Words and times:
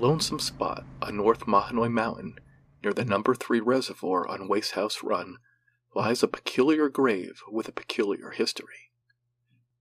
Lonesome 0.00 0.38
spot 0.38 0.84
on 1.00 1.16
North 1.16 1.46
Mahanoy 1.46 1.90
Mountain, 1.90 2.38
near 2.84 2.92
the 2.92 3.04
number 3.04 3.34
3 3.34 3.60
reservoir 3.60 4.28
on 4.28 4.46
Waste 4.46 4.72
House 4.72 5.02
Run, 5.02 5.38
lies 5.94 6.22
a 6.22 6.28
peculiar 6.28 6.90
grave 6.90 7.40
with 7.50 7.66
a 7.66 7.72
peculiar 7.72 8.30
history. 8.30 8.90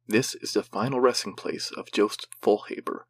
This 0.08 0.34
is 0.36 0.54
the 0.54 0.64
final 0.64 1.02
resting 1.02 1.34
place 1.34 1.70
of 1.76 1.92
Joseph 1.92 2.30
Folhaber, 2.42 3.02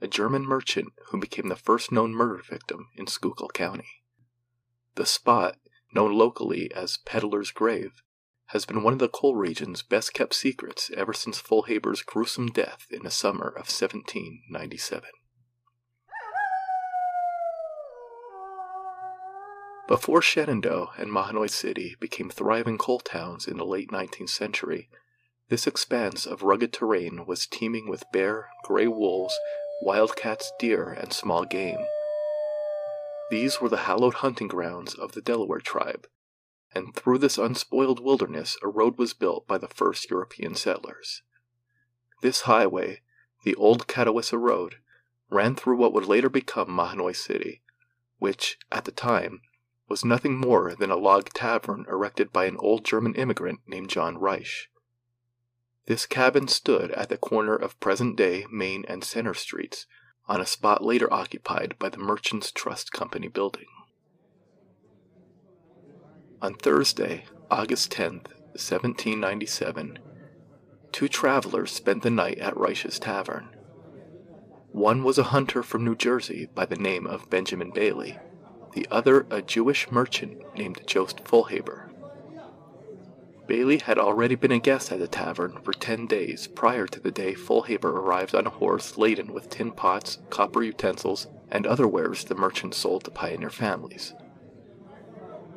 a 0.00 0.08
German 0.08 0.46
merchant 0.46 0.94
who 1.10 1.20
became 1.20 1.48
the 1.48 1.56
first 1.56 1.92
known 1.92 2.14
murder 2.14 2.42
victim 2.42 2.88
in 2.96 3.06
Schuylkill 3.06 3.50
County. 3.50 4.02
The 4.94 5.04
spot, 5.04 5.58
known 5.94 6.14
locally 6.14 6.72
as 6.74 6.98
Peddler's 7.04 7.50
Grave, 7.50 8.02
has 8.46 8.64
been 8.64 8.82
one 8.82 8.94
of 8.94 8.98
the 8.98 9.08
coal 9.08 9.36
region's 9.36 9.82
best 9.82 10.14
kept 10.14 10.34
secrets 10.34 10.90
ever 10.96 11.12
since 11.12 11.38
Folhaber's 11.38 12.00
gruesome 12.00 12.48
death 12.48 12.86
in 12.90 13.02
the 13.02 13.10
summer 13.10 13.48
of 13.48 13.68
1797. 13.68 15.10
Before 19.88 20.20
Shenandoah 20.20 20.94
and 20.98 21.12
Mahanoy 21.12 21.48
City 21.48 21.94
became 22.00 22.28
thriving 22.28 22.76
coal 22.76 22.98
towns 22.98 23.46
in 23.46 23.56
the 23.56 23.64
late 23.64 23.90
19th 23.90 24.30
century, 24.30 24.88
this 25.48 25.68
expanse 25.68 26.26
of 26.26 26.42
rugged 26.42 26.72
terrain 26.72 27.24
was 27.24 27.46
teeming 27.46 27.88
with 27.88 28.10
bear, 28.12 28.48
gray 28.64 28.88
wolves, 28.88 29.38
wildcats, 29.80 30.50
deer, 30.58 30.90
and 30.90 31.12
small 31.12 31.44
game. 31.44 31.78
These 33.30 33.60
were 33.60 33.68
the 33.68 33.86
hallowed 33.86 34.14
hunting 34.14 34.48
grounds 34.48 34.92
of 34.92 35.12
the 35.12 35.22
Delaware 35.22 35.60
tribe, 35.60 36.08
and 36.74 36.92
through 36.96 37.18
this 37.18 37.38
unspoiled 37.38 38.00
wilderness 38.00 38.56
a 38.64 38.68
road 38.68 38.98
was 38.98 39.14
built 39.14 39.46
by 39.46 39.56
the 39.56 39.68
first 39.68 40.10
European 40.10 40.56
settlers. 40.56 41.22
This 42.22 42.42
highway, 42.42 43.02
the 43.44 43.54
Old 43.54 43.86
Catawissa 43.86 44.36
Road, 44.36 44.78
ran 45.30 45.54
through 45.54 45.76
what 45.76 45.92
would 45.92 46.06
later 46.06 46.28
become 46.28 46.68
Mahanoy 46.68 47.14
City, 47.14 47.62
which, 48.18 48.58
at 48.72 48.84
the 48.84 48.92
time, 48.92 49.42
was 49.88 50.04
nothing 50.04 50.36
more 50.36 50.74
than 50.74 50.90
a 50.90 50.96
log 50.96 51.30
tavern 51.32 51.86
erected 51.88 52.32
by 52.32 52.46
an 52.46 52.56
old 52.58 52.84
German 52.84 53.14
immigrant 53.14 53.60
named 53.66 53.88
John 53.88 54.18
Reich. 54.18 54.68
This 55.86 56.06
cabin 56.06 56.48
stood 56.48 56.90
at 56.92 57.08
the 57.08 57.16
corner 57.16 57.54
of 57.54 57.78
present 57.78 58.16
day 58.16 58.46
Main 58.50 58.84
and 58.88 59.04
Center 59.04 59.34
Streets, 59.34 59.86
on 60.28 60.40
a 60.40 60.46
spot 60.46 60.82
later 60.82 61.12
occupied 61.12 61.76
by 61.78 61.88
the 61.88 61.98
Merchants 61.98 62.50
Trust 62.50 62.92
Company 62.92 63.28
building. 63.28 63.66
On 66.42 66.54
Thursday, 66.54 67.24
August 67.50 67.92
10th, 67.92 68.26
1797, 68.56 69.98
two 70.90 71.08
travelers 71.08 71.70
spent 71.70 72.02
the 72.02 72.10
night 72.10 72.38
at 72.38 72.56
Reich's 72.56 72.98
Tavern. 72.98 73.50
One 74.72 75.04
was 75.04 75.18
a 75.18 75.24
hunter 75.24 75.62
from 75.62 75.84
New 75.84 75.94
Jersey 75.94 76.48
by 76.54 76.66
the 76.66 76.76
name 76.76 77.06
of 77.06 77.30
Benjamin 77.30 77.70
Bailey, 77.70 78.18
the 78.76 78.86
other 78.90 79.26
a 79.30 79.40
Jewish 79.40 79.90
merchant 79.90 80.54
named 80.54 80.82
Joseph 80.86 81.24
Folhaber. 81.24 81.88
Bailey 83.46 83.78
had 83.78 83.96
already 83.96 84.34
been 84.34 84.52
a 84.52 84.58
guest 84.58 84.92
at 84.92 84.98
the 84.98 85.08
tavern 85.08 85.58
for 85.62 85.72
ten 85.72 86.06
days 86.06 86.46
prior 86.46 86.86
to 86.88 87.00
the 87.00 87.10
day 87.10 87.32
Folhaber 87.32 87.88
arrived 87.88 88.34
on 88.34 88.46
a 88.46 88.50
horse 88.50 88.98
laden 88.98 89.32
with 89.32 89.48
tin 89.48 89.72
pots, 89.72 90.18
copper 90.28 90.62
utensils, 90.62 91.26
and 91.50 91.66
other 91.66 91.88
wares 91.88 92.24
the 92.24 92.34
merchant 92.34 92.74
sold 92.74 93.04
to 93.04 93.10
pioneer 93.10 93.48
families. 93.48 94.12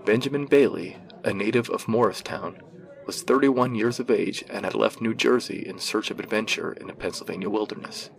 Benjamin 0.05 0.45
Bailey, 0.45 0.95
a 1.25 1.33
native 1.33 1.69
of 1.69 1.89
Morristown, 1.89 2.61
was 3.05 3.21
31 3.23 3.75
years 3.75 3.99
of 3.99 4.09
age 4.09 4.45
and 4.49 4.63
had 4.63 4.75
left 4.75 5.01
New 5.01 5.13
Jersey 5.13 5.67
in 5.67 5.77
search 5.77 6.09
of 6.09 6.21
adventure 6.21 6.71
in 6.71 6.87
the 6.87 6.93
Pennsylvania 6.93 7.49
wilderness. 7.49 8.11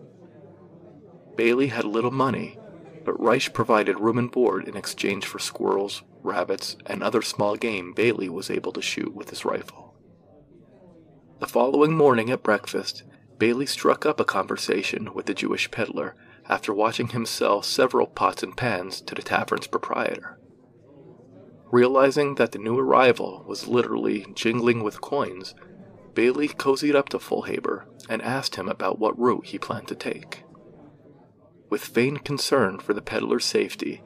Bailey 1.37 1.69
had 1.69 1.87
little 1.87 2.11
money 2.11 2.59
but 3.05 3.21
Reich 3.21 3.53
provided 3.53 4.01
room 4.01 4.19
and 4.19 4.31
board 4.31 4.69
in 4.69 4.77
exchange 4.77 5.27
for 5.27 5.39
squirrels, 5.39 6.03
rabbits, 6.23 6.77
and 6.87 7.03
other 7.03 7.23
small 7.23 7.57
game 7.57 7.93
Bailey 7.93 8.29
was 8.29 8.51
able 8.51 8.73
to 8.73 8.83
shoot 8.83 9.15
with 9.15 9.31
his 9.31 9.45
rifle. 9.45 9.95
The 11.41 11.47
following 11.47 11.97
morning 11.97 12.31
at 12.31 12.43
breakfast, 12.43 13.03
Bailey 13.39 13.65
struck 13.65 14.05
up 14.05 14.21
a 14.21 14.25
conversation 14.25 15.15
with 15.15 15.25
the 15.25 15.35
Jewish 15.35 15.71
peddler 15.71 16.15
after 16.49 16.75
watching 16.75 17.09
him 17.09 17.25
sell 17.25 17.63
several 17.63 18.07
pots 18.07 18.43
and 18.43 18.57
pans 18.57 19.01
to 19.01 19.15
the 19.15 19.23
tavern's 19.23 19.67
proprietor. 19.67 20.39
Realizing 21.73 22.35
that 22.35 22.53
the 22.53 22.59
new 22.59 22.79
arrival 22.79 23.45
was 23.47 23.69
literally 23.69 24.27
jingling 24.35 24.83
with 24.83 25.01
coins, 25.01 25.55
Bailey 26.13 26.49
cozied 26.49 26.95
up 26.95 27.09
to 27.11 27.19
Folhaber 27.19 27.85
and 28.09 28.21
asked 28.21 28.57
him 28.57 28.69
about 28.69 28.99
what 28.99 29.19
route 29.19 29.47
he 29.47 29.59
planned 29.59 29.89
to 29.89 29.95
take. 29.95 30.43
With 31.71 31.85
feigned 31.85 32.25
concern 32.25 32.81
for 32.81 32.93
the 32.93 33.01
peddler's 33.01 33.45
safety, 33.45 34.03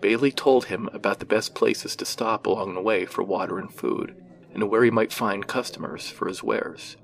Bailey 0.00 0.30
told 0.30 0.66
him 0.66 0.88
about 0.92 1.18
the 1.18 1.26
best 1.26 1.54
places 1.54 1.96
to 1.96 2.04
stop 2.04 2.46
along 2.46 2.74
the 2.74 2.80
way 2.80 3.04
for 3.04 3.22
water 3.22 3.58
and 3.58 3.72
food, 3.72 4.14
and 4.54 4.70
where 4.70 4.84
he 4.84 4.90
might 4.90 5.12
find 5.12 5.46
customers 5.46 6.08
for 6.08 6.28
his 6.28 6.42
wares. 6.42 6.96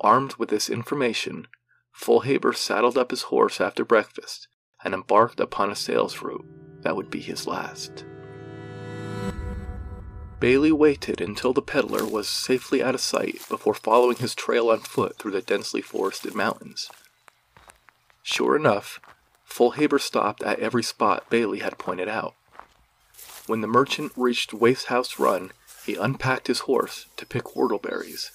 Armed 0.00 0.34
with 0.36 0.48
this 0.48 0.70
information, 0.70 1.46
Folhaber 1.92 2.56
saddled 2.56 2.96
up 2.96 3.10
his 3.10 3.22
horse 3.24 3.60
after 3.60 3.84
breakfast 3.84 4.48
and 4.82 4.94
embarked 4.94 5.40
upon 5.40 5.70
a 5.70 5.76
sales 5.76 6.22
route 6.22 6.46
that 6.80 6.96
would 6.96 7.10
be 7.10 7.20
his 7.20 7.46
last. 7.46 8.06
Bailey 10.40 10.72
waited 10.72 11.20
until 11.20 11.52
the 11.52 11.60
peddler 11.60 12.06
was 12.06 12.26
safely 12.26 12.82
out 12.82 12.94
of 12.94 13.02
sight 13.02 13.46
before 13.50 13.74
following 13.74 14.16
his 14.16 14.34
trail 14.34 14.70
on 14.70 14.80
foot 14.80 15.18
through 15.18 15.32
the 15.32 15.42
densely 15.42 15.82
forested 15.82 16.34
mountains. 16.34 16.90
Sure 18.22 18.56
enough, 18.56 19.00
Folhaber 19.48 20.00
stopped 20.00 20.42
at 20.42 20.60
every 20.60 20.82
spot 20.82 21.28
Bailey 21.30 21.60
had 21.60 21.78
pointed 21.78 22.08
out. 22.08 22.34
When 23.46 23.60
the 23.60 23.66
merchant 23.66 24.12
reached 24.16 24.52
Waste 24.52 24.86
House 24.86 25.18
Run, 25.18 25.52
he 25.84 25.96
unpacked 25.96 26.46
his 26.46 26.60
horse 26.60 27.06
to 27.16 27.26
pick 27.26 27.44
whortleberries. 27.44 28.30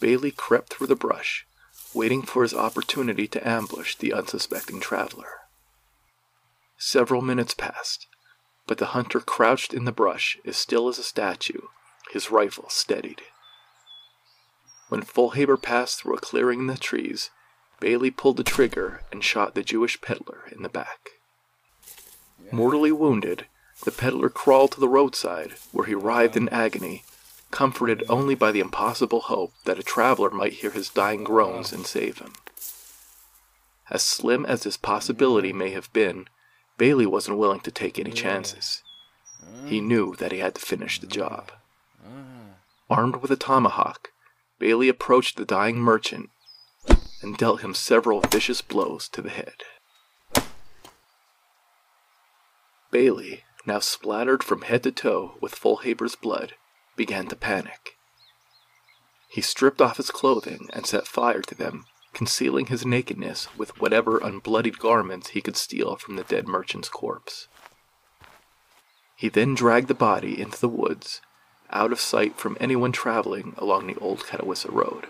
Bailey 0.00 0.30
crept 0.30 0.72
through 0.72 0.88
the 0.88 0.96
brush, 0.96 1.46
waiting 1.94 2.22
for 2.22 2.42
his 2.42 2.54
opportunity 2.54 3.26
to 3.28 3.48
ambush 3.48 3.94
the 3.96 4.12
unsuspecting 4.12 4.80
traveler. 4.80 5.40
Several 6.76 7.22
minutes 7.22 7.54
passed, 7.54 8.06
but 8.66 8.78
the 8.78 8.86
hunter 8.86 9.20
crouched 9.20 9.72
in 9.72 9.84
the 9.84 9.92
brush 9.92 10.36
as 10.44 10.56
still 10.56 10.88
as 10.88 10.98
a 10.98 11.04
statue, 11.04 11.68
his 12.12 12.30
rifle 12.30 12.68
steadied. 12.68 13.22
When 14.88 15.02
Vollhaber 15.02 15.60
passed 15.60 16.00
through 16.00 16.16
a 16.16 16.20
clearing 16.20 16.60
in 16.60 16.66
the 16.66 16.76
trees, 16.76 17.30
Bailey 17.82 18.12
pulled 18.12 18.36
the 18.36 18.44
trigger 18.44 19.02
and 19.10 19.24
shot 19.24 19.56
the 19.56 19.64
Jewish 19.64 20.00
peddler 20.00 20.44
in 20.52 20.62
the 20.62 20.68
back. 20.68 21.10
Mortally 22.52 22.92
wounded, 22.92 23.46
the 23.84 23.90
peddler 23.90 24.28
crawled 24.28 24.70
to 24.72 24.80
the 24.80 24.88
roadside, 24.88 25.54
where 25.72 25.86
he 25.86 25.94
writhed 25.96 26.36
in 26.36 26.48
agony, 26.50 27.02
comforted 27.50 28.04
only 28.08 28.36
by 28.36 28.52
the 28.52 28.60
impossible 28.60 29.22
hope 29.22 29.52
that 29.64 29.80
a 29.80 29.82
traveler 29.82 30.30
might 30.30 30.52
hear 30.52 30.70
his 30.70 30.90
dying 30.90 31.24
groans 31.24 31.72
and 31.72 31.84
save 31.84 32.18
him. 32.18 32.34
As 33.90 34.04
slim 34.04 34.46
as 34.46 34.62
this 34.62 34.76
possibility 34.76 35.52
may 35.52 35.70
have 35.70 35.92
been, 35.92 36.28
Bailey 36.78 37.04
wasn't 37.04 37.38
willing 37.38 37.60
to 37.62 37.72
take 37.72 37.98
any 37.98 38.12
chances. 38.12 38.84
He 39.66 39.80
knew 39.80 40.14
that 40.20 40.30
he 40.30 40.38
had 40.38 40.54
to 40.54 40.60
finish 40.60 41.00
the 41.00 41.08
job. 41.08 41.50
Armed 42.88 43.16
with 43.16 43.32
a 43.32 43.36
tomahawk, 43.36 44.12
Bailey 44.60 44.88
approached 44.88 45.36
the 45.36 45.44
dying 45.44 45.78
merchant 45.78 46.30
and 47.22 47.36
dealt 47.36 47.60
him 47.60 47.74
several 47.74 48.20
vicious 48.20 48.60
blows 48.60 49.08
to 49.08 49.22
the 49.22 49.30
head. 49.30 49.62
Bailey, 52.90 53.44
now 53.64 53.78
splattered 53.78 54.42
from 54.42 54.62
head 54.62 54.82
to 54.82 54.92
toe 54.92 55.38
with 55.40 55.54
Folhaber's 55.54 56.16
blood, 56.16 56.54
began 56.96 57.26
to 57.28 57.36
panic. 57.36 57.96
He 59.28 59.40
stripped 59.40 59.80
off 59.80 59.96
his 59.96 60.10
clothing 60.10 60.68
and 60.74 60.84
set 60.84 61.06
fire 61.06 61.40
to 61.40 61.54
them, 61.54 61.86
concealing 62.12 62.66
his 62.66 62.84
nakedness 62.84 63.48
with 63.56 63.80
whatever 63.80 64.20
unbloodied 64.20 64.78
garments 64.78 65.28
he 65.30 65.40
could 65.40 65.56
steal 65.56 65.96
from 65.96 66.16
the 66.16 66.24
dead 66.24 66.46
merchant's 66.46 66.90
corpse. 66.90 67.48
He 69.16 69.30
then 69.30 69.54
dragged 69.54 69.88
the 69.88 69.94
body 69.94 70.38
into 70.38 70.60
the 70.60 70.68
woods, 70.68 71.22
out 71.70 71.92
of 71.92 72.00
sight 72.00 72.36
from 72.36 72.58
anyone 72.60 72.92
traveling 72.92 73.54
along 73.56 73.86
the 73.86 73.98
old 74.00 74.20
Catawissa 74.20 74.70
Road. 74.70 75.06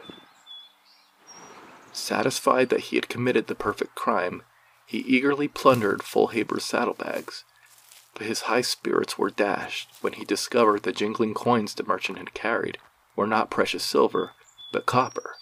Satisfied 1.93 2.71
that 2.71 2.81
he 2.81 2.97
had 2.97 3.09
committed 3.09 3.47
the 3.47 3.55
perfect 3.55 3.95
crime, 3.95 4.43
he 4.87 4.99
eagerly 4.99 5.49
plundered 5.49 6.03
Folhaber's 6.03 6.65
saddlebags. 6.65 7.45
But 8.15 8.27
his 8.27 8.43
high 8.43 8.61
spirits 8.61 9.19
were 9.19 9.31
dashed 9.31 9.91
when 10.01 10.15
he 10.15 10.25
discovered 10.25 10.83
the 10.83 10.93
jingling 10.93 11.35
coins 11.35 11.75
the 11.75 11.85
merchant 11.85 12.19
had 12.19 12.35
carried 12.35 12.79
were 13.17 13.27
not 13.27 13.51
precious 13.51 13.85
silver, 13.85 14.33
but 14.73 14.87
copper. 14.87 15.37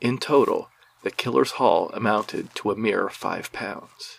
In 0.00 0.18
total, 0.18 0.70
the 1.02 1.10
killer's 1.10 1.52
haul 1.52 1.90
amounted 1.90 2.54
to 2.56 2.70
a 2.70 2.76
mere 2.76 3.08
five 3.08 3.52
pounds. 3.52 4.18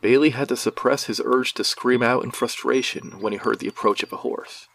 Bailey 0.00 0.30
had 0.30 0.48
to 0.48 0.56
suppress 0.56 1.04
his 1.04 1.20
urge 1.24 1.52
to 1.54 1.64
scream 1.64 2.02
out 2.02 2.24
in 2.24 2.30
frustration 2.30 3.20
when 3.20 3.32
he 3.32 3.38
heard 3.38 3.58
the 3.58 3.68
approach 3.68 4.02
of 4.02 4.12
a 4.12 4.18
horse. 4.18 4.66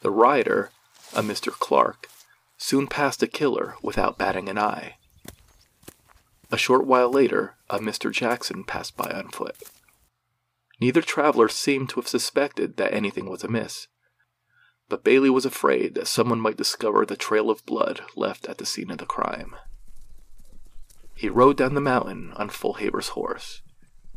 The 0.00 0.10
rider, 0.10 0.70
a 1.14 1.22
Mr. 1.22 1.50
Clark, 1.50 2.08
soon 2.58 2.86
passed 2.86 3.22
a 3.22 3.26
killer 3.26 3.76
without 3.82 4.18
batting 4.18 4.48
an 4.48 4.58
eye. 4.58 4.96
A 6.50 6.58
short 6.58 6.86
while 6.86 7.10
later, 7.10 7.56
a 7.70 7.78
Mr. 7.78 8.12
Jackson 8.12 8.64
passed 8.64 8.96
by 8.96 9.10
on 9.10 9.28
foot. 9.28 9.56
Neither 10.80 11.02
traveler 11.02 11.48
seemed 11.48 11.88
to 11.90 12.00
have 12.00 12.08
suspected 12.08 12.76
that 12.76 12.92
anything 12.92 13.28
was 13.28 13.44
amiss, 13.44 13.86
but 14.88 15.04
Bailey 15.04 15.30
was 15.30 15.44
afraid 15.44 15.94
that 15.94 16.08
someone 16.08 16.40
might 16.40 16.56
discover 16.56 17.04
the 17.04 17.16
trail 17.16 17.50
of 17.50 17.66
blood 17.66 18.02
left 18.16 18.48
at 18.48 18.58
the 18.58 18.66
scene 18.66 18.90
of 18.90 18.98
the 18.98 19.06
crime. 19.06 19.54
He 21.14 21.28
rode 21.28 21.56
down 21.56 21.74
the 21.74 21.80
mountain 21.80 22.32
on 22.36 22.48
Folhaber's 22.48 23.08
horse, 23.08 23.62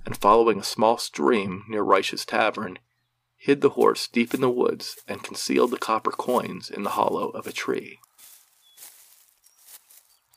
and 0.06 0.16
following 0.16 0.60
a 0.60 0.64
small 0.64 0.98
stream 0.98 1.64
near 1.68 1.84
Reich's 1.84 2.26
tavern, 2.26 2.80
hid 3.36 3.62
the 3.62 3.72
horse 3.72 4.08
deep 4.08 4.34
in 4.34 4.42
the 4.42 4.50
woods 4.50 4.98
and 5.08 5.24
concealed 5.24 5.72
the 5.72 5.78
copper 5.78 6.12
coins 6.12 6.70
in 6.70 6.84
the 6.84 6.92
hollow 6.92 7.30
of 7.30 7.48
a 7.48 7.52
tree. 7.52 8.00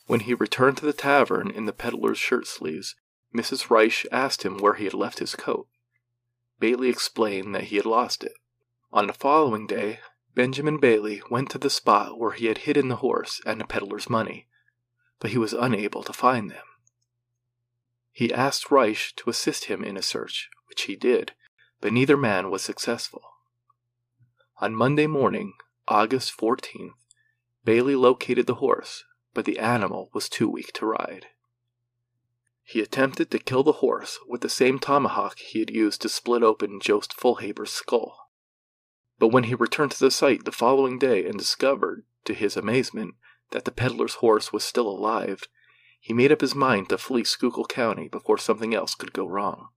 When 0.06 0.20
he 0.20 0.34
returned 0.34 0.76
to 0.78 0.86
the 0.86 0.92
tavern 0.92 1.50
in 1.50 1.64
the 1.64 1.72
peddler's 1.72 2.18
shirt 2.18 2.46
sleeves, 2.46 2.94
Mrs. 3.34 3.70
Reich 3.70 4.06
asked 4.12 4.42
him 4.42 4.58
where 4.58 4.74
he 4.74 4.84
had 4.84 4.94
left 4.94 5.18
his 5.18 5.34
coat. 5.34 5.66
Bailey 6.58 6.88
explained 6.88 7.54
that 7.54 7.64
he 7.64 7.76
had 7.76 7.86
lost 7.86 8.22
it. 8.22 8.34
On 8.92 9.06
the 9.06 9.12
following 9.12 9.66
day, 9.66 10.00
Benjamin 10.34 10.78
Bailey 10.78 11.22
went 11.30 11.50
to 11.50 11.58
the 11.58 11.70
spot 11.70 12.18
where 12.18 12.32
he 12.32 12.46
had 12.46 12.58
hidden 12.58 12.88
the 12.88 12.96
horse 12.96 13.40
and 13.46 13.60
the 13.60 13.66
peddler's 13.66 14.10
money, 14.10 14.46
but 15.20 15.30
he 15.30 15.38
was 15.38 15.52
unable 15.52 16.02
to 16.02 16.12
find 16.12 16.50
them. 16.50 16.64
He 18.12 18.32
asked 18.32 18.70
Reich 18.70 19.12
to 19.16 19.30
assist 19.30 19.64
him 19.64 19.82
in 19.82 19.96
a 19.96 20.02
search, 20.02 20.48
which 20.68 20.82
he 20.82 20.96
did, 20.96 21.32
but 21.80 21.92
neither 21.92 22.16
man 22.16 22.50
was 22.50 22.62
successful. 22.62 23.22
On 24.60 24.74
Monday 24.74 25.06
morning, 25.06 25.54
August 25.88 26.36
14th, 26.38 26.92
Bailey 27.64 27.96
located 27.96 28.46
the 28.46 28.56
horse, 28.56 29.04
but 29.34 29.44
the 29.44 29.58
animal 29.58 30.10
was 30.14 30.28
too 30.28 30.48
weak 30.48 30.72
to 30.74 30.86
ride. 30.86 31.26
He 32.62 32.80
attempted 32.80 33.30
to 33.30 33.38
kill 33.38 33.62
the 33.62 33.72
horse 33.72 34.18
with 34.26 34.40
the 34.40 34.48
same 34.48 34.78
tomahawk 34.78 35.38
he 35.38 35.58
had 35.58 35.70
used 35.70 36.00
to 36.02 36.08
split 36.08 36.42
open 36.42 36.80
Jost 36.80 37.12
Folhaber's 37.12 37.70
skull. 37.72 38.30
But 39.18 39.28
when 39.28 39.44
he 39.44 39.54
returned 39.54 39.92
to 39.92 40.00
the 40.00 40.10
site 40.10 40.44
the 40.44 40.52
following 40.52 40.98
day 40.98 41.26
and 41.26 41.38
discovered, 41.38 42.04
to 42.24 42.34
his 42.34 42.56
amazement, 42.56 43.14
that 43.50 43.64
the 43.64 43.70
peddler's 43.70 44.14
horse 44.14 44.52
was 44.52 44.64
still 44.64 44.88
alive, 44.88 45.42
he 46.00 46.12
made 46.12 46.32
up 46.32 46.40
his 46.40 46.54
mind 46.54 46.88
to 46.88 46.98
flee 46.98 47.24
Schuylkill 47.24 47.66
County 47.66 48.08
before 48.08 48.38
something 48.38 48.74
else 48.74 48.94
could 48.94 49.12
go 49.12 49.26
wrong. 49.26 49.68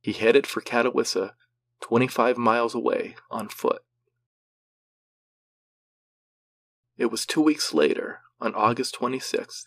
He 0.00 0.12
headed 0.12 0.46
for 0.46 0.60
Catawissa, 0.60 1.32
25 1.80 2.38
miles 2.38 2.74
away, 2.74 3.16
on 3.30 3.48
foot. 3.48 3.82
It 6.96 7.06
was 7.06 7.26
two 7.26 7.42
weeks 7.42 7.74
later, 7.74 8.20
on 8.40 8.54
August 8.54 8.96
26th, 8.98 9.64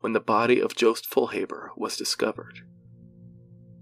when 0.00 0.12
the 0.12 0.20
body 0.20 0.60
of 0.60 0.74
Jost 0.74 1.08
Folhaber 1.08 1.70
was 1.76 1.96
discovered. 1.96 2.60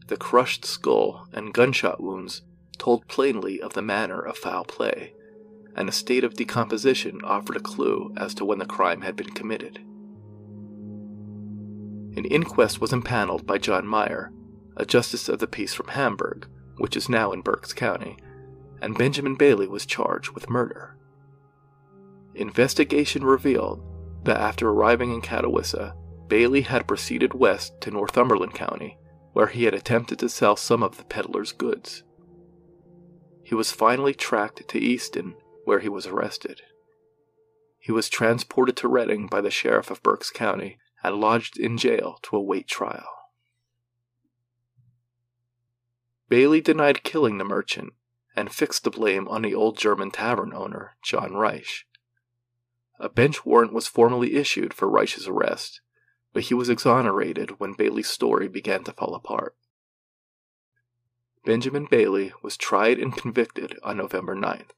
The 0.08 0.16
crushed 0.16 0.64
skull 0.64 1.26
and 1.32 1.54
gunshot 1.54 2.02
wounds 2.02 2.42
told 2.78 3.08
plainly 3.08 3.60
of 3.60 3.74
the 3.74 3.82
manner 3.82 4.20
of 4.20 4.36
foul 4.36 4.64
play, 4.64 5.14
and 5.76 5.88
a 5.88 5.92
state 5.92 6.24
of 6.24 6.34
decomposition 6.34 7.20
offered 7.22 7.56
a 7.56 7.60
clue 7.60 8.12
as 8.16 8.34
to 8.34 8.44
when 8.44 8.58
the 8.58 8.66
crime 8.66 9.02
had 9.02 9.16
been 9.16 9.30
committed. 9.30 9.78
An 12.16 12.24
inquest 12.24 12.80
was 12.80 12.92
impaneled 12.92 13.46
by 13.46 13.58
John 13.58 13.86
Meyer, 13.86 14.32
a 14.76 14.84
justice 14.84 15.28
of 15.28 15.38
the 15.38 15.46
peace 15.46 15.74
from 15.74 15.88
Hamburg, 15.88 16.48
which 16.78 16.96
is 16.96 17.08
now 17.08 17.32
in 17.32 17.40
Berks 17.40 17.72
County, 17.72 18.16
and 18.82 18.98
Benjamin 18.98 19.36
Bailey 19.36 19.68
was 19.68 19.86
charged 19.86 20.30
with 20.30 20.50
murder. 20.50 20.96
Investigation 22.34 23.24
revealed 23.24 23.82
that 24.24 24.38
after 24.38 24.68
arriving 24.68 25.12
in 25.12 25.20
Catawissa, 25.20 25.94
Bailey 26.28 26.62
had 26.62 26.86
proceeded 26.86 27.34
west 27.34 27.80
to 27.80 27.90
Northumberland 27.90 28.54
County, 28.54 28.98
where 29.32 29.48
he 29.48 29.64
had 29.64 29.74
attempted 29.74 30.18
to 30.20 30.28
sell 30.28 30.56
some 30.56 30.82
of 30.82 30.96
the 30.96 31.04
peddler's 31.04 31.52
goods. 31.52 32.02
He 33.42 33.54
was 33.54 33.72
finally 33.72 34.14
tracked 34.14 34.68
to 34.68 34.78
Easton, 34.78 35.34
where 35.64 35.80
he 35.80 35.88
was 35.88 36.06
arrested. 36.06 36.62
He 37.78 37.92
was 37.92 38.08
transported 38.08 38.76
to 38.76 38.88
Reading 38.88 39.26
by 39.26 39.40
the 39.40 39.50
sheriff 39.50 39.90
of 39.90 40.02
Berks 40.02 40.30
County 40.30 40.78
and 41.02 41.16
lodged 41.16 41.58
in 41.58 41.78
jail 41.78 42.18
to 42.22 42.36
await 42.36 42.68
trial. 42.68 43.08
Bailey 46.28 46.60
denied 46.60 47.02
killing 47.02 47.38
the 47.38 47.44
merchant 47.44 47.92
and 48.36 48.52
fixed 48.52 48.84
the 48.84 48.90
blame 48.90 49.26
on 49.26 49.42
the 49.42 49.54
old 49.54 49.76
German 49.76 50.10
tavern 50.10 50.52
owner, 50.54 50.96
John 51.02 51.34
Reich. 51.34 51.86
A 53.02 53.08
bench 53.08 53.46
warrant 53.46 53.72
was 53.72 53.86
formally 53.86 54.36
issued 54.36 54.74
for 54.74 54.86
Reich's 54.86 55.26
arrest, 55.26 55.80
but 56.34 56.44
he 56.44 56.54
was 56.54 56.68
exonerated 56.68 57.58
when 57.58 57.72
Bailey's 57.72 58.10
story 58.10 58.46
began 58.46 58.84
to 58.84 58.92
fall 58.92 59.14
apart. 59.14 59.56
Benjamin 61.42 61.86
Bailey 61.90 62.34
was 62.42 62.58
tried 62.58 62.98
and 62.98 63.16
convicted 63.16 63.78
on 63.82 63.96
November 63.96 64.36
9th. 64.36 64.72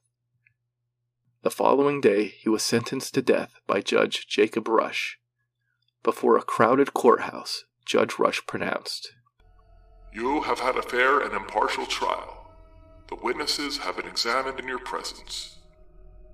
The 1.41 1.51
following 1.51 1.99
day, 1.99 2.27
he 2.27 2.47
was 2.47 2.63
sentenced 2.63 3.13
to 3.15 3.21
death 3.21 3.55
by 3.67 3.81
Judge 3.81 4.25
Jacob 4.25 4.69
Rush. 4.69 5.19
Before 6.01 6.37
a 6.37 6.43
crowded 6.43 6.93
courthouse, 6.93 7.65
Judge 7.85 8.17
Rush 8.17 8.45
pronounced 8.47 9.11
You 10.13 10.43
have 10.43 10.61
had 10.61 10.77
a 10.77 10.81
fair 10.81 11.19
and 11.19 11.33
impartial 11.33 11.85
trial. 11.85 12.53
The 13.09 13.17
witnesses 13.21 13.79
have 13.79 13.97
been 13.97 14.07
examined 14.07 14.61
in 14.61 14.67
your 14.69 14.79
presence. 14.79 15.57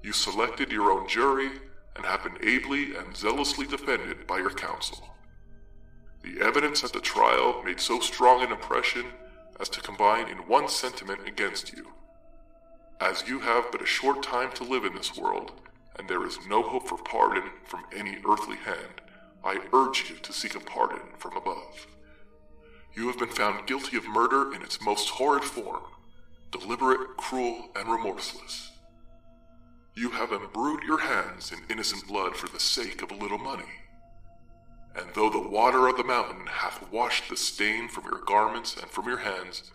You 0.04 0.14
selected 0.14 0.72
your 0.72 0.92
own 0.92 1.10
jury 1.10 1.50
and 2.00 2.06
have 2.06 2.24
been 2.24 2.48
ably 2.48 2.96
and 2.96 3.14
zealously 3.14 3.68
defended 3.68 4.26
by 4.26 4.38
your 4.38 4.52
counsel. 4.52 5.04
The 6.24 6.40
evidence 6.42 6.82
at 6.82 6.94
the 6.94 7.02
trial 7.02 7.62
made 7.62 7.82
so 7.82 8.00
strong 8.00 8.42
an 8.42 8.54
impression 8.54 9.04
as 9.60 9.68
to 9.68 9.82
combine 9.82 10.30
in 10.30 10.38
one 10.38 10.70
sentiment 10.70 11.28
against 11.28 11.74
you. 11.74 11.88
As 13.02 13.28
you 13.28 13.40
have 13.40 13.70
but 13.70 13.82
a 13.82 13.86
short 13.86 14.24
time 14.24 14.50
to 14.54 14.64
live 14.64 14.86
in 14.86 14.96
this 14.96 15.18
world, 15.18 15.52
and 15.98 16.08
there 16.08 16.26
is 16.26 16.38
no 16.48 16.62
hope 16.62 16.88
for 16.88 16.98
pardon 16.98 17.44
from 17.66 17.84
any 17.94 18.18
earthly 18.26 18.56
hand, 18.56 19.02
I 19.44 19.60
urge 19.74 20.10
you 20.10 20.16
to 20.16 20.32
seek 20.32 20.56
a 20.56 20.62
pardon 20.62 21.02
from 21.18 21.36
above. 21.36 21.86
You 22.96 23.08
have 23.08 23.20
been 23.20 23.28
found 23.28 23.68
guilty 23.68 23.98
of 23.98 24.08
murder 24.08 24.54
in 24.54 24.62
its 24.62 24.82
most 24.82 25.10
horrid 25.10 25.44
form, 25.44 25.84
deliberate, 26.52 27.18
cruel, 27.18 27.68
and 27.76 27.92
remorseless. 27.92 28.69
You 30.00 30.12
have 30.12 30.32
embrued 30.32 30.84
your 30.84 31.00
hands 31.00 31.52
in 31.52 31.60
innocent 31.70 32.08
blood 32.08 32.34
for 32.34 32.48
the 32.48 32.58
sake 32.58 33.02
of 33.02 33.12
a 33.12 33.16
little 33.16 33.38
money. 33.38 33.84
And 34.96 35.10
though 35.14 35.30
the 35.30 35.46
water 35.46 35.90
of 35.90 35.98
the 35.98 36.06
mountain 36.06 36.48
hath 36.48 36.90
washed 36.90 37.28
the 37.28 37.36
stain 37.36 37.90
from 37.90 38.06
your 38.06 38.22
garments 38.26 38.78
and 38.78 38.90
from 38.90 39.08
your 39.08 39.18
hands, 39.18 39.74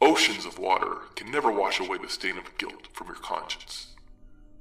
oceans 0.00 0.46
of 0.46 0.58
water 0.58 1.00
can 1.14 1.30
never 1.30 1.52
wash 1.52 1.78
away 1.78 1.98
the 1.98 2.08
stain 2.08 2.38
of 2.38 2.56
guilt 2.56 2.88
from 2.94 3.08
your 3.08 3.16
conscience. 3.16 3.88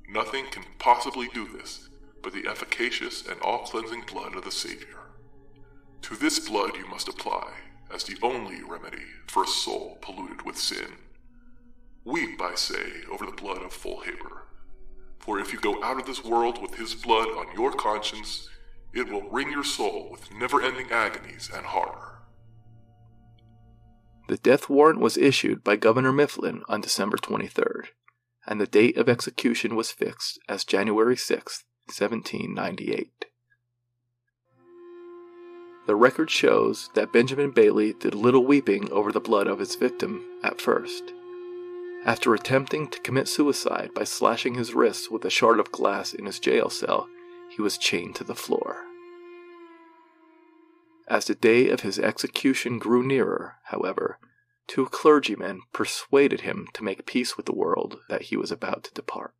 Nothing 0.09 0.47
can 0.51 0.65
possibly 0.79 1.29
do 1.33 1.47
this 1.47 1.87
but 2.21 2.33
the 2.33 2.49
efficacious 2.49 3.25
and 3.25 3.39
all 3.39 3.59
cleansing 3.59 4.03
blood 4.11 4.35
of 4.35 4.43
the 4.43 4.51
Savior. 4.51 4.99
To 6.01 6.15
this 6.17 6.39
blood 6.39 6.75
you 6.75 6.87
must 6.89 7.07
apply 7.07 7.53
as 7.89 8.03
the 8.03 8.17
only 8.21 8.61
remedy 8.63 9.05
for 9.27 9.45
a 9.45 9.47
soul 9.47 9.97
polluted 10.01 10.41
with 10.41 10.57
sin. 10.57 10.97
Weep, 12.03 12.41
I 12.41 12.55
say, 12.55 13.03
over 13.09 13.25
the 13.25 13.31
blood 13.31 13.61
of 13.61 13.71
Folhaber 13.71 14.41
for 15.25 15.39
if 15.39 15.51
you 15.51 15.59
go 15.59 15.83
out 15.83 15.99
of 15.99 16.05
this 16.05 16.23
world 16.23 16.61
with 16.61 16.75
his 16.75 16.93
blood 16.93 17.27
on 17.29 17.47
your 17.55 17.71
conscience, 17.71 18.47
it 18.93 19.09
will 19.09 19.27
wring 19.29 19.51
your 19.51 19.63
soul 19.63 20.07
with 20.11 20.31
never 20.33 20.61
ending 20.61 20.91
agonies 20.91 21.49
and 21.53 21.65
horror. 21.65 22.19
The 24.27 24.37
death 24.37 24.69
warrant 24.69 24.99
was 24.99 25.17
issued 25.17 25.63
by 25.63 25.75
Governor 25.75 26.11
Mifflin 26.11 26.63
on 26.69 26.81
December 26.81 27.17
23rd, 27.17 27.87
and 28.45 28.61
the 28.61 28.67
date 28.67 28.97
of 28.97 29.09
execution 29.09 29.75
was 29.75 29.91
fixed 29.91 30.39
as 30.47 30.63
January 30.63 31.17
6, 31.17 31.63
1798. 31.87 33.25
The 35.87 35.95
record 35.95 36.31
shows 36.31 36.89
that 36.95 37.13
Benjamin 37.13 37.51
Bailey 37.51 37.93
did 37.93 38.15
little 38.15 38.45
weeping 38.45 38.91
over 38.91 39.11
the 39.11 39.19
blood 39.19 39.47
of 39.47 39.59
his 39.59 39.75
victim 39.75 40.25
at 40.43 40.61
first. 40.61 41.13
After 42.05 42.35
attempting 42.35 42.87
to 42.89 42.99
commit 42.99 43.27
suicide 43.27 43.89
by 43.95 44.03
slashing 44.03 44.53
his 44.53 44.75
wrists 44.75 45.09
with 45.09 45.25
a 45.25 45.31
shard 45.31 45.59
of 45.59 45.71
glass 45.71 46.13
in 46.13 46.27
his 46.27 46.39
jail 46.39 46.69
cell, 46.69 47.09
he 47.49 47.63
was 47.63 47.79
chained 47.79 48.15
to 48.17 48.23
the 48.23 48.35
floor. 48.35 48.83
As 51.07 51.25
the 51.25 51.33
day 51.33 51.69
of 51.69 51.81
his 51.81 51.97
execution 51.97 52.77
grew 52.77 53.01
nearer, 53.01 53.55
however, 53.65 54.19
two 54.67 54.85
clergymen 54.85 55.61
persuaded 55.73 56.41
him 56.41 56.67
to 56.73 56.83
make 56.83 57.07
peace 57.07 57.37
with 57.37 57.47
the 57.47 57.55
world 57.55 57.97
that 58.07 58.23
he 58.23 58.37
was 58.37 58.51
about 58.51 58.83
to 58.83 58.93
depart. 58.93 59.33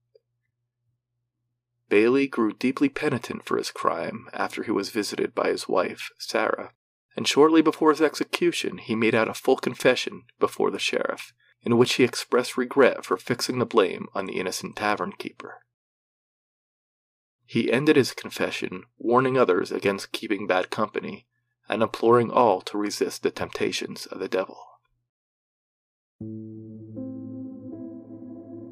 Bailey 1.88 2.28
grew 2.28 2.52
deeply 2.52 2.90
penitent 2.90 3.46
for 3.46 3.58
his 3.58 3.70
crime 3.70 4.28
after 4.34 4.64
he 4.64 4.72
was 4.72 4.90
visited 4.90 5.36
by 5.36 5.50
his 5.50 5.70
wife, 5.70 6.10
Sarah, 6.18 6.72
and 7.16 7.28
shortly 7.28 7.62
before 7.62 7.92
his 7.92 8.02
execution 8.02 8.80
he 8.80 8.96
made 8.96 9.14
out 9.14 9.30
a 9.30 9.36
full 9.36 9.58
confession 9.58 10.24
before 10.40 10.72
the 10.72 10.80
sheriff 10.80 11.32
in 11.66 11.78
which 11.78 11.96
he 11.96 12.04
expressed 12.04 12.58
regret 12.58 13.04
for 13.04 13.18
fixing 13.18 13.60
the 13.60 13.66
blame 13.66 14.08
on 14.14 14.28
the 14.28 14.40
innocent 14.40 14.76
tavern 14.76 15.12
keeper. 15.12 15.62
He 17.46 17.72
ended 17.72 17.96
his 17.96 18.14
confession 18.14 18.84
warning 18.98 19.38
others 19.38 19.72
against 19.72 20.12
keeping 20.12 20.48
bad 20.48 20.70
company 20.70 21.26
and 21.68 21.82
imploring 21.82 22.32
all 22.32 22.62
to 22.62 22.78
resist 22.78 23.24
the 23.24 23.32
temptations 23.32 24.06
of 24.06 24.20
the 24.20 24.28
devil. 24.28 24.60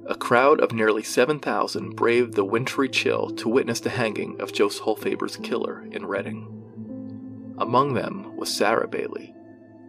A 0.06 0.16
crowd 0.16 0.60
of 0.60 0.74
nearly 0.74 1.02
7,000 1.02 1.96
braved 1.96 2.34
the 2.34 2.46
wintry 2.46 2.90
chill 2.90 3.30
to 3.32 3.50
witness 3.50 3.80
the 3.80 3.90
hanging 3.90 4.40
of 4.42 4.54
Joseph 4.54 4.84
Folhaber's 4.86 5.38
killer 5.38 5.88
in 5.92 6.06
Reading. 6.06 7.56
Among 7.58 7.94
them 7.94 8.36
was 8.36 8.54
Sarah 8.54 8.88
Bailey, 8.88 9.34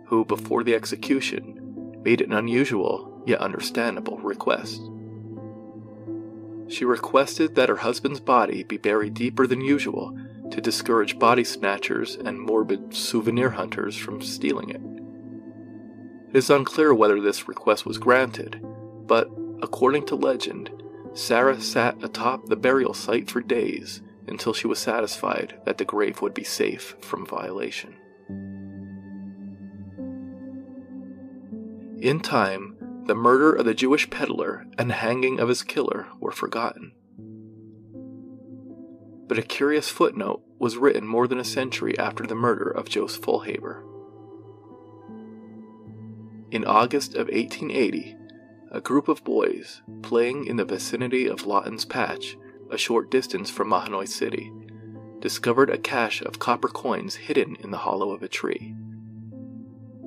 who, 0.07 0.25
before 0.25 0.63
the 0.63 0.75
execution, 0.75 1.64
made 2.05 2.21
an 2.21 2.33
unusual 2.33 3.23
yet 3.27 3.41
understandable 3.41 4.19
request. 4.19 4.81
She 6.69 6.85
requested 6.85 7.55
that 7.55 7.69
her 7.69 7.77
husband's 7.77 8.21
body 8.21 8.63
be 8.63 8.77
buried 8.77 9.15
deeper 9.15 9.47
than 9.47 9.61
usual 9.61 10.19
to 10.51 10.61
discourage 10.61 11.19
body 11.19 11.45
snatchers 11.45 12.17
and 12.17 12.41
morbid 12.41 12.95
souvenir 12.95 13.51
hunters 13.51 13.97
from 13.97 14.21
stealing 14.21 14.71
it. 14.71 14.81
It 16.31 16.39
is 16.39 16.51
unclear 16.51 16.95
whether 16.95 17.21
this 17.21 17.49
request 17.49 17.87
was 17.87 17.99
granted, 17.99 18.61
but 19.07 19.31
According 19.65 20.05
to 20.09 20.15
legend, 20.15 20.71
Sarah 21.15 21.59
sat 21.59 22.05
atop 22.05 22.47
the 22.47 22.55
burial 22.55 22.93
site 22.93 23.31
for 23.31 23.41
days 23.41 24.03
until 24.29 24.53
she 24.53 24.67
was 24.67 24.79
satisfied 24.79 25.55
that 25.65 25.79
the 25.79 25.87
grave 25.87 26.21
would 26.21 26.35
be 26.35 26.45
safe 26.45 26.97
from 27.01 27.25
violation. 27.25 27.97
In 32.05 32.21
time, 32.21 32.77
the 33.07 33.15
murder 33.15 33.55
of 33.55 33.65
the 33.65 33.73
Jewish 33.73 34.11
peddler 34.11 34.67
and 34.77 34.93
hanging 34.93 35.41
of 35.41 35.49
his 35.49 35.63
killer 35.63 36.07
were 36.21 36.33
forgotten. 36.33 36.93
But 39.27 39.39
a 39.39 39.43
curious 39.43 39.89
footnote 39.89 40.43
was 40.59 40.77
written 40.77 41.07
more 41.07 41.27
than 41.27 41.39
a 41.39 41.45
century 41.45 41.99
after 41.99 42.27
the 42.27 42.35
murder 42.35 42.69
of 42.69 42.91
Joseph 42.91 43.23
Folhaber. 43.23 43.83
In 46.51 46.67
August 46.67 47.15
of 47.15 47.29
1880, 47.29 48.19
a 48.71 48.83
group 48.83 49.09
of 49.09 49.25
boys, 49.25 49.81
playing 50.03 50.45
in 50.45 50.57
the 50.57 50.67
vicinity 50.67 51.27
of 51.27 51.47
Lawton's 51.47 51.87
Patch, 51.87 52.37
a 52.71 52.77
short 52.77 53.11
distance 53.11 53.49
from 53.49 53.71
Mahanoy 53.71 54.09
City, 54.09 54.53
discovered 55.21 55.71
a 55.71 55.79
cache 55.79 56.21
of 56.21 56.39
copper 56.39 56.69
coins 56.69 57.15
hidden 57.15 57.57
in 57.61 57.71
the 57.71 57.79
hollow 57.79 58.11
of 58.11 58.23
a 58.23 58.29
tree. 58.29 58.75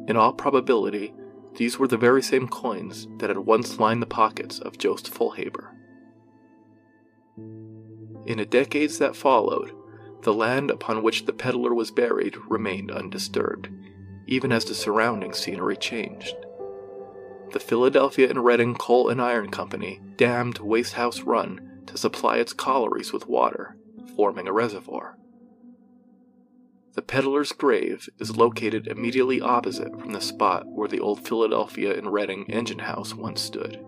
In 0.07 0.15
all 0.15 0.33
probability, 0.33 1.11
these 1.57 1.77
were 1.77 1.87
the 1.87 1.97
very 1.97 2.23
same 2.23 2.47
coins 2.47 3.07
that 3.17 3.29
had 3.29 3.39
once 3.39 3.79
lined 3.79 4.01
the 4.01 4.07
pockets 4.07 4.59
of 4.59 4.77
Joseph 4.77 5.13
Folhaber. 5.13 5.73
In 8.25 8.37
the 8.37 8.45
decades 8.45 8.97
that 8.99 9.15
followed, 9.15 9.73
the 10.23 10.33
land 10.33 10.71
upon 10.71 11.03
which 11.03 11.25
the 11.25 11.33
peddler 11.33 11.73
was 11.73 11.91
buried 11.91 12.37
remained 12.47 12.91
undisturbed, 12.91 13.69
even 14.25 14.51
as 14.51 14.65
the 14.65 14.73
surrounding 14.73 15.33
scenery 15.33 15.77
changed 15.77 16.35
the 17.53 17.59
Philadelphia 17.59 18.29
and 18.29 18.43
Reading 18.43 18.75
Coal 18.75 19.09
and 19.09 19.21
Iron 19.21 19.49
Company 19.49 20.01
dammed 20.17 20.59
Wastehouse 20.59 21.21
Run 21.21 21.81
to 21.87 21.97
supply 21.97 22.37
its 22.37 22.53
collieries 22.53 23.13
with 23.13 23.27
water, 23.27 23.77
forming 24.15 24.47
a 24.47 24.53
reservoir. 24.53 25.17
The 26.97 27.03
peddler's 27.03 27.51
grave 27.51 28.09
is 28.17 28.37
located 28.37 28.87
immediately 28.87 29.39
opposite 29.39 29.99
from 29.99 30.13
the 30.13 30.19
spot 30.19 30.65
where 30.65 30.87
the 30.87 30.99
old 30.99 31.19
Philadelphia 31.19 31.95
and 31.95 32.11
Reading 32.11 32.49
engine 32.49 32.79
house 32.79 33.13
once 33.13 33.39
stood. 33.39 33.79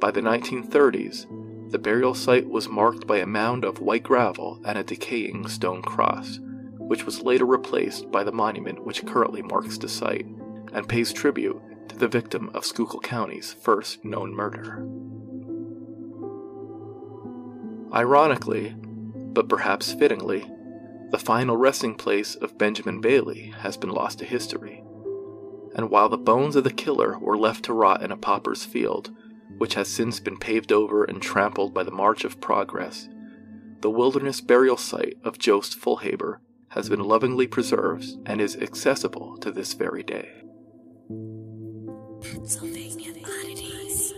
By 0.00 0.10
the 0.10 0.20
1930s, 0.20 1.70
the 1.70 1.78
burial 1.78 2.14
site 2.14 2.48
was 2.48 2.68
marked 2.68 3.06
by 3.06 3.18
a 3.18 3.26
mound 3.26 3.64
of 3.64 3.78
white 3.78 4.02
gravel 4.02 4.60
and 4.64 4.76
a 4.76 4.82
decaying 4.82 5.46
stone 5.46 5.80
cross, 5.80 6.40
which 6.76 7.04
was 7.04 7.22
later 7.22 7.46
replaced 7.46 8.10
by 8.10 8.24
the 8.24 8.32
monument 8.32 8.84
which 8.84 9.06
currently 9.06 9.40
marks 9.40 9.78
the 9.78 9.88
site 9.88 10.26
and 10.72 10.88
pays 10.88 11.12
tribute 11.12 11.62
to 11.88 11.96
the 11.96 12.08
victim 12.08 12.50
of 12.52 12.66
Schuylkill 12.66 12.98
County's 12.98 13.52
first 13.52 14.04
known 14.04 14.34
murder. 14.34 14.84
Ironically, 17.94 18.74
but 18.74 19.48
perhaps 19.48 19.92
fittingly, 19.92 20.50
the 21.10 21.18
final 21.18 21.56
resting 21.56 21.94
place 21.94 22.34
of 22.34 22.58
Benjamin 22.58 23.00
Bailey 23.00 23.54
has 23.60 23.76
been 23.76 23.90
lost 23.90 24.18
to 24.18 24.26
history. 24.26 24.82
And 25.74 25.90
while 25.90 26.08
the 26.08 26.18
bones 26.18 26.54
of 26.54 26.64
the 26.64 26.70
killer 26.70 27.18
were 27.18 27.38
left 27.38 27.64
to 27.64 27.72
rot 27.72 28.02
in 28.02 28.12
a 28.12 28.16
pauper's 28.16 28.64
field, 28.64 29.10
which 29.56 29.74
has 29.74 29.88
since 29.88 30.20
been 30.20 30.36
paved 30.36 30.70
over 30.70 31.04
and 31.04 31.22
trampled 31.22 31.72
by 31.72 31.82
the 31.82 31.90
march 31.90 32.24
of 32.24 32.40
progress, 32.40 33.08
the 33.80 33.90
wilderness 33.90 34.40
burial 34.40 34.76
site 34.76 35.16
of 35.24 35.38
Jost 35.38 35.80
Folhaber 35.80 36.38
has 36.70 36.88
been 36.90 37.00
lovingly 37.00 37.46
preserved 37.46 38.04
and 38.26 38.40
is 38.40 38.56
accessible 38.56 39.38
to 39.38 39.50
this 39.50 39.72
very 39.72 40.02
day. 40.02 40.28
Pennsylvania 42.20 43.12
Oddities. 43.24 44.12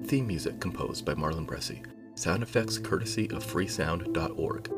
Theme 0.08 0.26
music 0.28 0.60
composed 0.60 1.06
by 1.06 1.14
Marlon 1.14 1.46
Bressi. 1.46 1.86
Sound 2.16 2.44
effects 2.44 2.78
courtesy 2.78 3.30
of 3.32 3.46
freesound.org. 3.46 4.70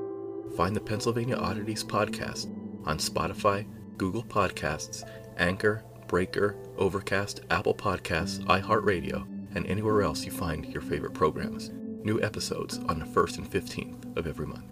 Find 0.55 0.75
the 0.75 0.81
Pennsylvania 0.81 1.37
Oddities 1.37 1.83
podcast 1.83 2.47
on 2.85 2.97
Spotify, 2.97 3.65
Google 3.97 4.23
Podcasts, 4.23 5.03
Anchor, 5.37 5.83
Breaker, 6.07 6.55
Overcast, 6.77 7.41
Apple 7.49 7.73
Podcasts, 7.73 8.43
iHeartRadio, 8.45 9.25
and 9.55 9.65
anywhere 9.67 10.03
else 10.03 10.25
you 10.25 10.31
find 10.31 10.65
your 10.67 10.81
favorite 10.81 11.13
programs. 11.13 11.71
New 12.03 12.21
episodes 12.21 12.77
on 12.87 12.99
the 12.99 13.05
1st 13.05 13.37
and 13.39 13.49
15th 13.51 14.17
of 14.17 14.27
every 14.27 14.45
month. 14.45 14.71